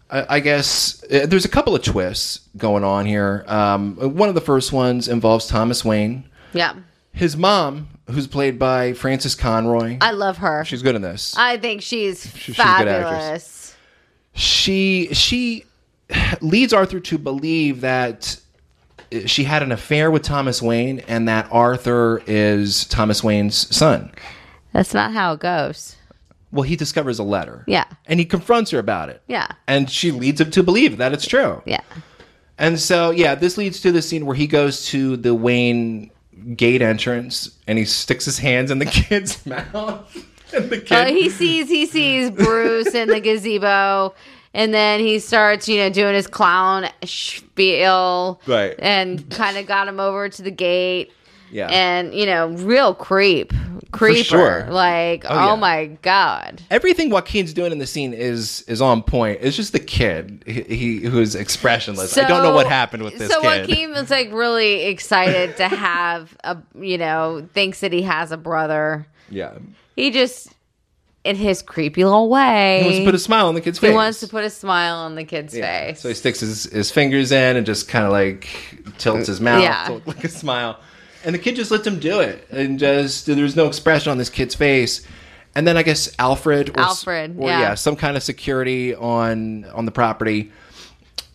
[0.09, 3.43] I, I guess uh, there's a couple of twists going on here.
[3.47, 6.27] Um, one of the first ones involves Thomas Wayne.
[6.53, 6.73] Yeah,
[7.13, 10.65] His mom, who's played by Frances Conroy, I love her.
[10.65, 11.35] she's good in this.
[11.37, 12.93] I think she's she's a good actress.
[12.93, 13.75] fabulous.
[14.33, 15.65] she she
[16.41, 18.39] leads Arthur to believe that
[19.25, 24.11] she had an affair with Thomas Wayne, and that Arthur is Thomas Wayne's son.
[24.73, 25.95] That's not how it goes.
[26.51, 27.63] Well, he discovers a letter.
[27.67, 27.85] Yeah.
[28.07, 29.21] and he confronts her about it.
[29.27, 31.61] Yeah, and she leads him to believe that it's true.
[31.65, 31.81] yeah,
[32.57, 36.09] And so, yeah, this leads to the scene where he goes to the Wayne
[36.55, 40.25] gate entrance and he sticks his hands in the kid's mouth.
[40.53, 44.15] And the kid, Uh, he sees he sees Bruce in the gazebo,
[44.55, 46.89] and then he starts you know doing his clown
[47.53, 48.75] spiel, Right.
[48.79, 51.11] And kind of got him over to the gate,
[51.51, 53.53] yeah, and you know, real creep,
[53.91, 54.67] creeper, sure.
[54.69, 55.55] like Oh, oh, yeah.
[55.55, 59.39] my god, everything Joaquin's doing in the scene is is on point.
[59.41, 62.17] It's just the kid he, he who's expressionless.
[62.17, 63.67] I don't know what happened with this so kid.
[63.67, 68.37] Joaquin was like really excited to have a you know thinks that he has a
[68.37, 69.07] brother.
[69.29, 69.57] yeah,
[69.95, 70.49] He just
[71.25, 72.79] in his creepy little way.
[72.79, 73.89] he wants to put a smile on the kid's face.
[73.89, 75.87] He wants to put a smile on the kid's Yeah.
[75.87, 75.99] face.
[75.99, 78.47] So he sticks his, his fingers in and just kind of like
[78.99, 79.83] tilts his mouth Yeah.
[79.87, 80.79] to look like a smile.
[81.23, 82.47] And the kid just lets him do it.
[82.49, 85.05] And just, there's no expression on this kid's face.
[85.55, 87.73] And then I guess Alfred, or, Alfred, or yeah.
[87.75, 90.51] some kind of security on on the property,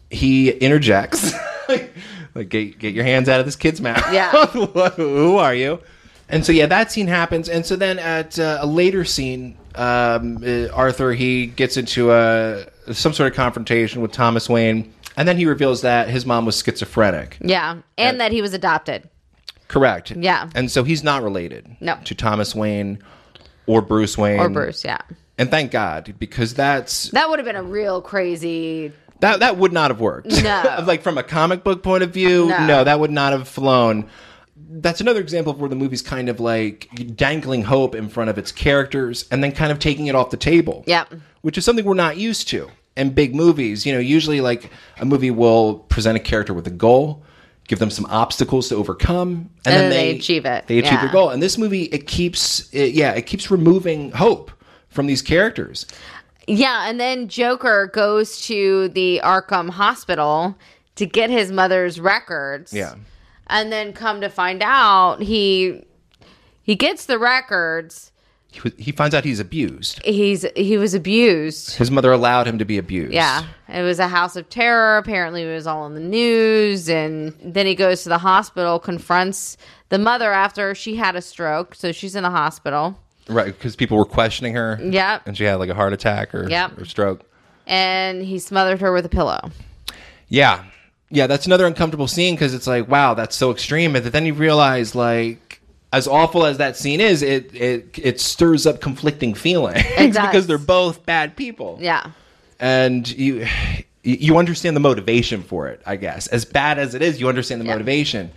[0.08, 1.32] he interjects,
[1.68, 4.04] like get get your hands out of this kid's mouth.
[4.12, 4.46] Yeah.
[4.46, 5.80] Who are you?
[6.28, 7.48] And so yeah, that scene happens.
[7.48, 12.66] And so then at uh, a later scene, um, uh, Arthur he gets into a
[12.92, 16.62] some sort of confrontation with Thomas Wayne, and then he reveals that his mom was
[16.62, 17.36] schizophrenic.
[17.40, 19.08] Yeah, and that he was adopted.
[19.74, 20.12] Correct.
[20.12, 20.48] Yeah.
[20.54, 21.98] And so he's not related No.
[22.04, 23.00] to Thomas Wayne
[23.66, 24.38] or Bruce Wayne.
[24.38, 24.98] Or Bruce, yeah.
[25.36, 28.92] And thank God, because that's That would have been a real crazy.
[29.18, 30.28] that that would not have worked.
[30.44, 30.84] No.
[30.86, 32.66] like from a comic book point of view, No.
[32.66, 32.84] no.
[32.84, 34.08] that would not have flown.
[34.56, 38.38] That's another example of where the movie's kind of like dangling hope in front of
[38.38, 40.84] its characters and then kind of taking it off the table.
[40.86, 41.14] Yep.
[41.42, 43.84] Which is something we're not used to in big movies.
[43.84, 47.23] You know, usually like a movie will present a character with a goal,
[47.68, 50.66] give them some obstacles to overcome, and, then they achieve it.
[50.66, 51.00] They achieve Yeah.
[51.02, 51.30] their goal.
[51.30, 54.50] And this movie, it keeps, it, yeah, it keeps removing hope
[54.88, 55.86] from these characters.
[56.46, 60.56] Yeah, and then Joker goes to the Arkham Hospital
[60.96, 62.72] to get his mother's records.
[62.72, 62.94] Yeah.
[63.46, 65.84] And then come to find out he
[66.62, 68.10] he gets the records.
[68.54, 70.00] He, was- he finds out he's abused.
[70.04, 71.74] He's he was abused.
[71.76, 73.12] His mother allowed him to be abused.
[73.12, 73.44] Yeah.
[73.68, 74.96] It was a house of terror.
[74.98, 79.56] Apparently it was all in the news and then he goes to the hospital, confronts
[79.88, 82.98] the mother after she had a stroke, so she's in the hospital.
[83.28, 84.78] Right, because people were questioning her.
[84.82, 85.26] Yep.
[85.26, 86.78] And she had like a heart attack or, Yep.
[86.78, 87.22] or stroke.
[87.66, 89.50] And he smothered her with a pillow.
[90.28, 90.64] Yeah.
[91.10, 93.92] Yeah, that's another uncomfortable scene because it's like, wow, that's so extreme.
[93.92, 95.60] But then you realize, like,
[95.96, 100.58] as awful as that scene is, it it, it stirs up conflicting feelings because they're
[100.58, 101.78] both bad people.
[101.80, 102.10] Yeah.
[102.60, 103.46] And you
[104.02, 106.26] you understand the motivation for it, I guess.
[106.28, 107.72] As bad as it is, you understand the Yeah.
[107.74, 108.30] motivation.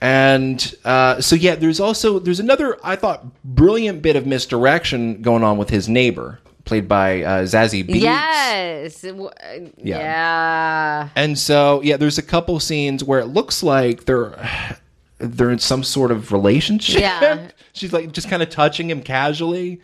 [0.00, 5.42] And uh, so yeah, there's also there's another I thought brilliant bit of misdirection going
[5.42, 8.00] on with his neighbor, played by uh, Zazie Beetz.
[8.02, 9.00] Yes.
[9.02, 9.30] W-
[9.78, 11.08] yeah.
[11.16, 14.34] And so, yeah, there's a couple scenes where it looks like they're
[15.18, 17.00] they're in some sort of relationship.
[17.00, 17.50] Yeah.
[17.72, 19.80] She's like just kind of touching him casually,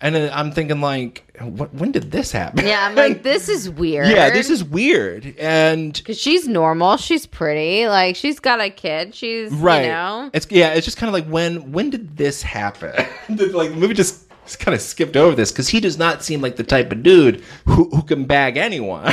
[0.00, 2.66] and I'm thinking like, what, when did this happen?
[2.66, 4.08] Yeah, I'm like, this is weird.
[4.08, 6.96] yeah, this is weird, and because she's normal.
[6.96, 7.86] She's pretty.
[7.86, 9.14] Like she's got a kid.
[9.14, 9.82] She's right.
[9.82, 10.30] You know.
[10.32, 12.92] It's yeah, it's just kind of like when when did this happen?
[13.28, 14.24] like the movie just.
[14.58, 17.44] kind of skipped over this because he does not seem like the type of dude
[17.66, 19.12] who, who can bag anyone.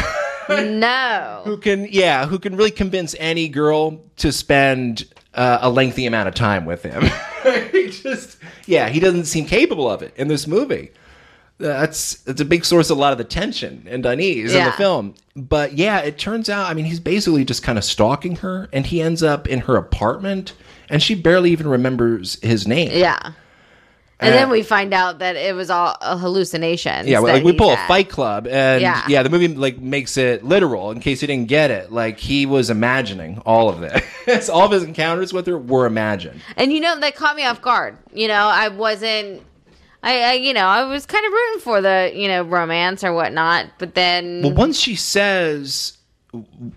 [0.64, 1.42] No.
[1.46, 6.28] who can yeah who can really convince any girl to spend uh, a lengthy amount
[6.28, 7.04] of time with him.
[7.72, 10.92] He just yeah he doesn't seem capable of it in this movie.
[11.60, 14.72] That's that's a big source of a lot of the tension and unease in the
[14.72, 15.14] film.
[15.36, 18.86] But yeah it turns out i mean he's basically just kind of stalking her and
[18.88, 20.54] he ends up in her apartment
[20.90, 22.90] and she barely even remembers his name.
[22.94, 23.32] Yeah.
[24.20, 27.06] And Uh, then we find out that it was all a hallucination.
[27.08, 29.04] Yeah, like we pull a Fight Club, and Yeah.
[29.10, 29.24] yeah.
[29.24, 30.92] the movie like makes it literal.
[30.92, 34.48] In case you didn't get it, like he was imagining all of this.
[34.50, 36.40] all of his encounters with her were imagined.
[36.56, 37.98] And you know that caught me off guard.
[38.14, 39.42] You know, I wasn't.
[40.02, 43.12] I, I you know I was kind of rooting for the you know romance or
[43.12, 45.98] whatnot, but then But once she says,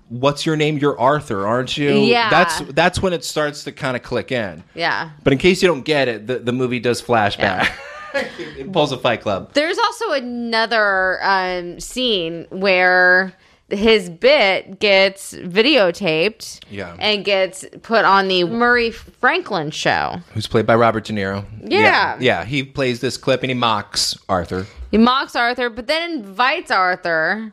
[0.09, 0.79] "What's your name?
[0.79, 2.31] You're Arthur, aren't you?" Yeah.
[2.31, 4.63] that's that's when it starts to kind of click in.
[4.75, 5.11] yeah.
[5.25, 7.71] But in case you don't get it, the, the movie does flashback.
[8.15, 9.53] it pulls a Fight Club.
[9.53, 13.33] There's also another um, scene where
[13.71, 16.97] his bit gets videotaped Yeah.
[16.99, 20.17] and gets put on the Murray Franklin show.
[20.33, 21.45] Who's played by Robert De Niro?
[21.63, 21.81] Yeah.
[21.81, 22.45] yeah, yeah.
[22.45, 24.67] He plays this clip and he mocks Arthur.
[24.91, 27.53] He mocks Arthur, but then invites Arthur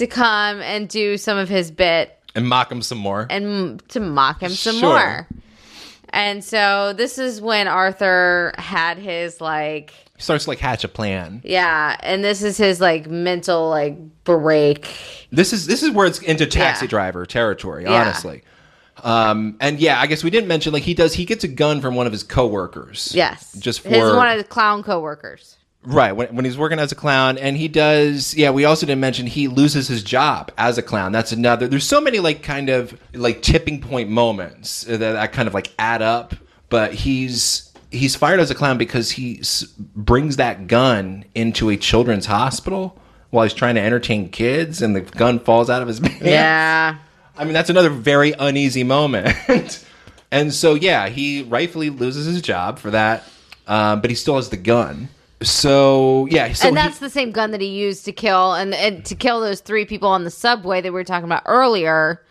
[0.00, 3.26] to come and do some of his bit And mock him some more.
[3.30, 4.88] and to mock him some Sure.
[4.88, 5.28] more.
[6.12, 10.88] And so this is when Arthur had his like He starts to like hatch a
[10.88, 11.40] plan.
[11.44, 14.88] yeah, and this is his like mental like break.
[15.30, 16.90] This is this is where it's into taxi Yeah.
[16.90, 17.92] driver territory, Yeah.
[18.00, 18.42] honestly.
[19.04, 21.14] Um, and yeah, I guess we didn't mention like he does.
[21.14, 23.12] He gets a gun from one of his coworkers.
[23.14, 23.52] Yes.
[23.58, 25.56] just for his one of the clown coworkers.
[25.84, 28.34] Right when, when he's working as a clown, and he does.
[28.34, 31.12] Yeah, we also didn't mention he loses his job as a clown.
[31.12, 31.68] That's another.
[31.68, 35.72] There's so many like kind of like tipping point moments that, that kind of like
[35.78, 36.34] add up.
[36.68, 41.76] But he's he's fired as a clown because he s- brings that gun into a
[41.76, 42.96] children's hospital
[43.30, 46.20] while he's trying to entertain kids, and the gun falls out of his hand.
[46.20, 46.98] Yeah.
[47.36, 49.34] I mean, that's another very uneasy moment.
[50.30, 53.24] and so, yeah, he rightfully loses his job for that,
[53.66, 55.08] um, but he still has the gun.
[55.42, 58.74] So, yeah, so and he- that's the same gun that he used to kill and,
[58.74, 62.22] and to kill those three people on the subway that we were talking about earlier.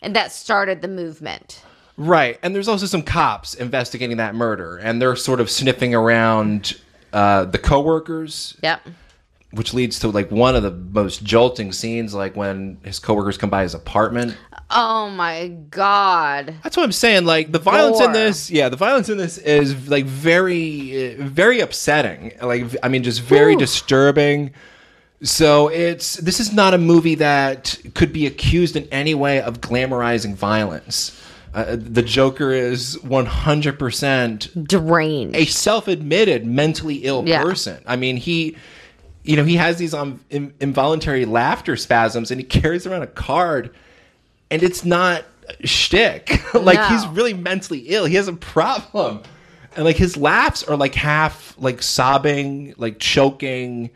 [0.00, 1.62] And that started the movement.
[1.96, 2.38] right.
[2.42, 6.74] And there's also some cops investigating that murder, and they're sort of sniffing around
[7.12, 8.80] uh, the coworkers, Yep.
[9.52, 13.50] which leads to like one of the most jolting scenes, like when his coworkers come
[13.50, 14.36] by his apartment.
[14.74, 16.54] Oh my god.
[16.62, 17.24] That's what I'm saying.
[17.24, 22.32] Like the violence in this, yeah, the violence in this is like very, very upsetting.
[22.42, 24.52] Like, I mean, just very disturbing.
[25.22, 29.60] So it's this is not a movie that could be accused in any way of
[29.60, 31.18] glamorizing violence.
[31.54, 32.96] Uh, the Joker is
[33.66, 35.36] 100% Deranged.
[35.36, 37.42] a self-admitted mentally ill Yeah.
[37.42, 37.82] person.
[37.86, 38.56] I mean, he,
[39.22, 43.06] you know, he has these um, in, involuntary laughter spasms, and he carries around a
[43.06, 43.70] card,
[44.52, 45.24] and it's not
[45.64, 46.30] shtick.
[46.54, 46.88] like No.
[46.88, 48.04] he's really mentally ill.
[48.04, 49.22] He has a problem,
[49.74, 53.90] and like his laughs are like half like sobbing, like choking.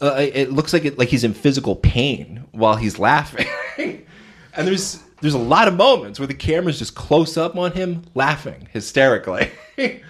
[0.00, 3.46] Uh, it looks like it like he's in physical pain while he's laughing.
[3.76, 8.02] and there's there's a lot of moments where the camera's just close up on him
[8.14, 9.50] laughing hysterically.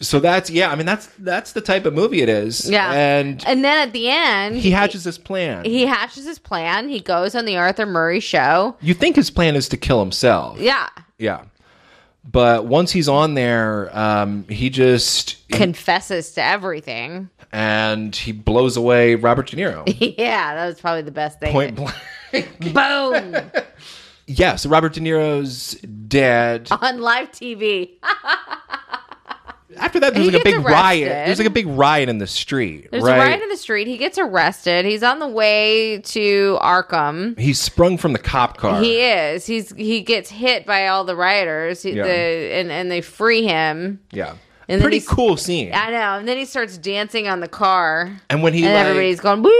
[0.00, 2.68] so that's yeah, I mean that's that's the type of movie it is.
[2.70, 2.92] yeah.
[2.92, 5.64] And and then at the end, he hatches this plan.
[5.64, 6.88] he hatches his plan.
[6.88, 8.76] He goes on the Arthur Murray show.
[8.80, 10.58] you think his plan is to kill himself.
[10.60, 10.88] Yeah.
[11.18, 11.44] Yeah.
[12.30, 17.30] But once he's on there, um, he just Confesses to everything.
[17.52, 19.84] and he blows away Robert De Niro.
[20.18, 21.52] yeah, that was probably the best thing.
[21.52, 21.94] Point blank.
[22.74, 23.34] Boom.
[24.26, 25.72] yeah, so Robert De Niro's
[26.08, 26.68] dead.
[26.70, 27.92] on live TV.
[29.80, 31.08] After that, there's He like a big riot.
[31.08, 31.26] arrested.
[31.28, 32.88] There's like a big riot in the street.
[32.90, 33.16] There's right?
[33.16, 33.86] a riot in the street.
[33.86, 34.84] He gets arrested.
[34.84, 37.38] He's on the way to Arkham.
[37.38, 38.80] He's sprung from the cop car.
[38.82, 39.46] He is.
[39.46, 41.82] He's he gets hit by all the rioters.
[41.82, 42.02] He, Yeah.
[42.04, 44.00] the, and and they free him.
[44.12, 44.34] yeah.
[44.70, 45.72] And Pretty cool scene.
[45.72, 46.18] I know.
[46.18, 49.42] And then he starts dancing on the car, and when he and like, everybody's going
[49.42, 49.50] woo.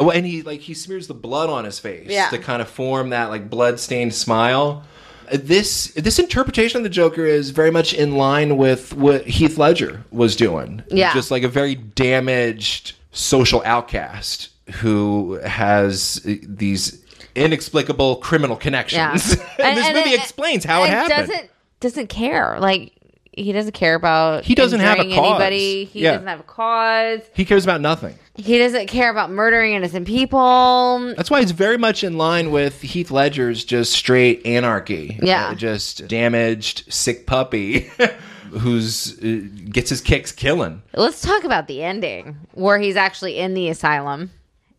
[0.00, 2.28] Oh, and he like he smears the blood on his face Yeah.
[2.30, 4.82] to kind of form that like blood stained smile.
[5.32, 10.04] This this interpretation of the Joker is very much in line with what Heath Ledger
[10.10, 10.82] was doing.
[10.88, 11.12] Yeah.
[11.14, 17.02] just like a very damaged social outcast who has uh, these
[17.34, 18.60] inexplicable criminal Yeah.
[18.62, 19.36] connections.
[19.58, 21.28] and, this movie explains how it and happened.
[21.28, 22.58] Doesn't doesn't care.
[22.60, 22.92] Like
[23.38, 24.44] he doesn't care about.
[24.44, 25.12] He doesn't have a cause.
[25.12, 25.84] Anybody.
[25.84, 26.12] He Yeah.
[26.12, 27.20] doesn't have a cause.
[27.34, 28.14] he cares about nothing.
[28.36, 31.12] He doesn't care about murdering innocent people.
[31.16, 35.18] That's why it's very much in line with Heath Ledger's just straight anarchy.
[35.22, 35.48] Yeah.
[35.48, 37.90] Uh, just damaged, sick puppy
[38.50, 40.82] who's uh, gets his kicks killing.
[40.94, 44.30] Let's talk about the ending where he's actually in the asylum.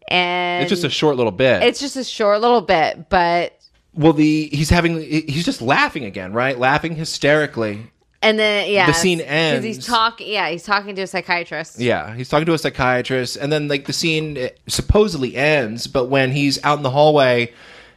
[0.07, 1.61] And It's just a short little bit.
[1.63, 3.53] it's just a short little bit, but
[3.93, 6.57] well, the he's having he's just laughing again, right?
[6.57, 7.91] Laughing hysterically.
[8.21, 9.85] And then yeah, The scene 'cause He's ends.
[9.87, 10.27] talking.
[10.27, 11.79] Yeah, he's talking to a psychiatrist.
[11.79, 16.05] Yeah, he's talking to a psychiatrist, and then like the scene uh, supposedly ends, but
[16.05, 17.53] when he's out in the hallway,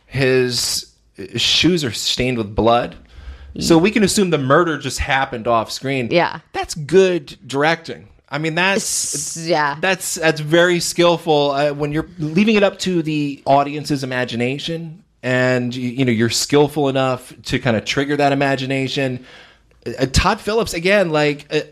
[0.06, 2.96] his uh, shoes are stained with blood.
[3.58, 6.08] So we can assume the murder just happened off screen.
[6.10, 6.40] Yeah.
[6.54, 8.08] that's good directing.
[8.30, 9.76] I mean, that's yeah.
[9.78, 15.74] that's that's very skillful uh, when you're leaving it up to the audience's imagination, and
[15.74, 19.26] you, you know you're skillful enough to kind of trigger that imagination.
[19.86, 21.68] Uh, Todd Phillips again, like a,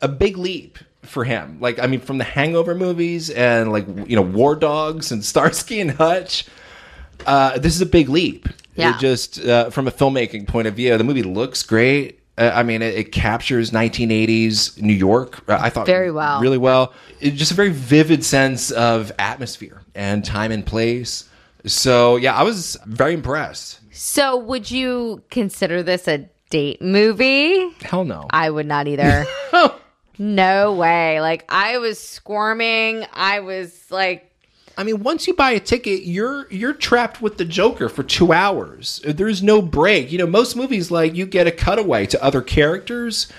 [0.00, 1.58] a big leap for him.
[1.60, 5.80] Like I mean, from the Hangover movies and like you know War Dogs and Starsky
[5.80, 6.46] and Hutch.
[7.26, 8.48] Uh, this is a big leap.
[8.76, 8.94] Yeah.
[8.94, 12.20] It just uh, from a filmmaking point of view, the movie looks great.
[12.38, 15.46] Uh, I mean, it, it captures 1980s New York.
[15.46, 16.40] uh, I thought Very well.
[16.40, 16.94] really well.
[17.20, 21.28] It, just a very vivid sense of atmosphere and time and place.
[21.66, 23.80] So yeah, I was very impressed.
[23.92, 27.70] So, would you consider this a date movie?
[27.82, 28.26] Hell no.
[28.30, 29.24] I would not either.
[30.18, 31.20] no way.
[31.20, 33.06] Like I was squirming.
[33.12, 34.30] I was like
[34.78, 38.32] I mean, once you buy a ticket, you're you're trapped with the Joker for two
[38.32, 39.02] hours.
[39.04, 40.10] There's no break.
[40.10, 43.30] You know, most movies like you get a cutaway to other characters,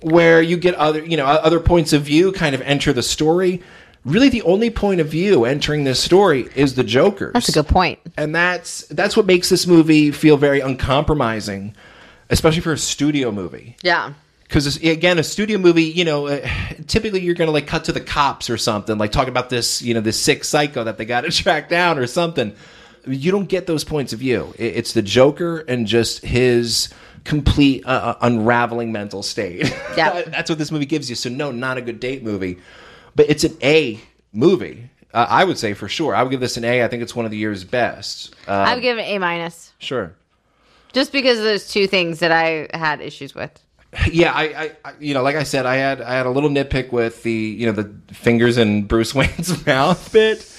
[0.00, 3.62] where you get other you know other points of view kind of enter the story.
[4.04, 7.32] Really, the only point of view entering this story is the Joker's.
[7.32, 7.98] that's a good point.
[8.16, 11.74] and that's that's what makes this movie feel very uncompromising,
[12.30, 13.76] especially for a studio movie.
[13.82, 14.12] Yeah.
[14.44, 16.46] Because again, a studio movie, you know, uh,
[16.86, 19.82] typically you're going to like cut to the cops or something, like talk about this,
[19.82, 22.54] you know, this sick psycho that they got to track down or something.
[23.06, 24.54] You don't get those points of view.
[24.56, 26.90] It- It's the Joker and just his
[27.24, 29.62] complete uh, uh, unraveling mental state.
[29.96, 30.22] Yeah.
[30.22, 31.16] that's what this movie gives you.
[31.16, 32.58] So no, not a good date movie,
[33.16, 33.98] but it's an A
[34.32, 34.90] movie.
[35.14, 36.14] Uh, I would say for sure.
[36.14, 36.84] I would give this an A.
[36.84, 38.34] I think it's one of the year's best.
[38.46, 39.72] Uh, I would give it A minus.
[39.78, 40.14] sure.
[40.96, 43.62] Just because those two things that I had issues with.
[44.10, 46.48] yeah, I, I, I, you know, like I said, I had, I had a little
[46.48, 50.50] nitpick with the, you know, the fingers in Bruce Wayne's mouth bit,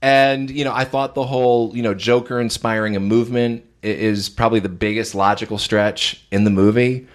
[0.00, 4.60] and you know, I thought the whole, you know, Joker inspiring a movement is probably
[4.60, 7.08] the biggest logical stretch in the movie,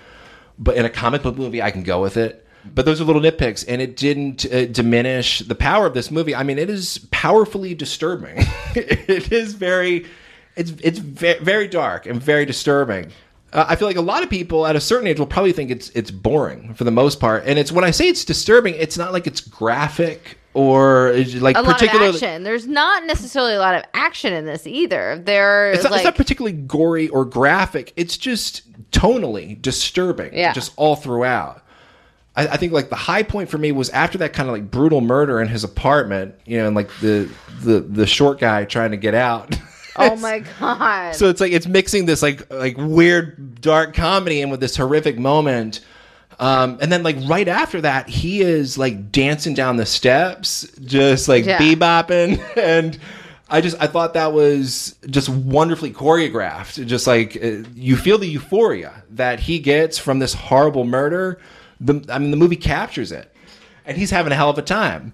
[0.60, 2.46] but in a comic book movie, I can go with it.
[2.66, 6.36] But those are little nitpicks, and it didn't uh, diminish the power of this movie.
[6.36, 8.36] I mean, it is powerfully disturbing.
[8.76, 10.08] it is very,
[10.56, 13.12] it's it's ve- very dark and very disturbing.
[13.54, 15.72] Uh, I feel like a lot of people at a certain age will probably think
[15.72, 17.44] it's it's boring for the most part.
[17.46, 21.62] And it's when I say it's disturbing, it's not like it's graphic or like A
[21.62, 22.14] lot of particularly.
[22.16, 22.44] action.
[22.44, 25.22] There's not necessarily a lot of action in this either.
[25.24, 27.92] There's It's not, like it's not particularly gory or graphic.
[27.98, 30.54] It's just tonally disturbing, Yeah.
[30.54, 31.62] just all throughout.
[32.38, 34.70] I, I think like the high point for me was after that kind of like
[34.72, 37.30] brutal murder in his apartment, you know, and like the
[37.62, 39.58] the the short guy trying to get out.
[39.98, 41.16] Oh my god.
[41.16, 45.18] so it's like it's mixing this like like weird dark comedy in with this horrific
[45.18, 45.80] moment.
[46.38, 51.30] Um, and then like right after that, he is like dancing down the steps, just
[51.30, 51.58] like Yeah.
[51.60, 53.00] bebopping, and
[53.50, 56.86] I just I thought that was just wonderfully choreographed.
[56.88, 61.40] Just like uh, you feel the euphoria that he gets from this horrible murder.
[61.80, 63.34] The I mean the movie captures it,
[63.86, 65.14] and he's having a hell of a time.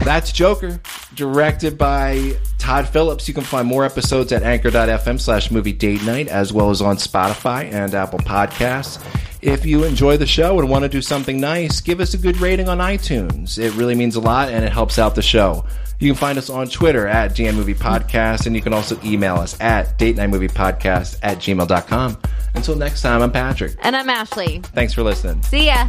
[0.00, 0.80] That's Joker,
[1.14, 3.28] directed by Todd Phillips.
[3.28, 6.96] You can find more episodes at anchor.fm slash movie date night, as well as on
[6.96, 9.04] Spotify and Apple Podcasts.
[9.40, 12.36] If you enjoy the show and want to do something nice, give us a good
[12.38, 13.58] rating on iTunes.
[13.58, 15.64] It really means a lot and it helps out the show.
[15.98, 19.36] You can find us on Twitter at DN Movie Podcast, and you can also email
[19.36, 22.18] us at date night movie podcast at gmail.com.
[22.54, 23.76] Until next time, I'm Patrick.
[23.82, 24.58] and I'm Ashley.
[24.74, 25.42] Thanks for listening.
[25.44, 25.88] See ya.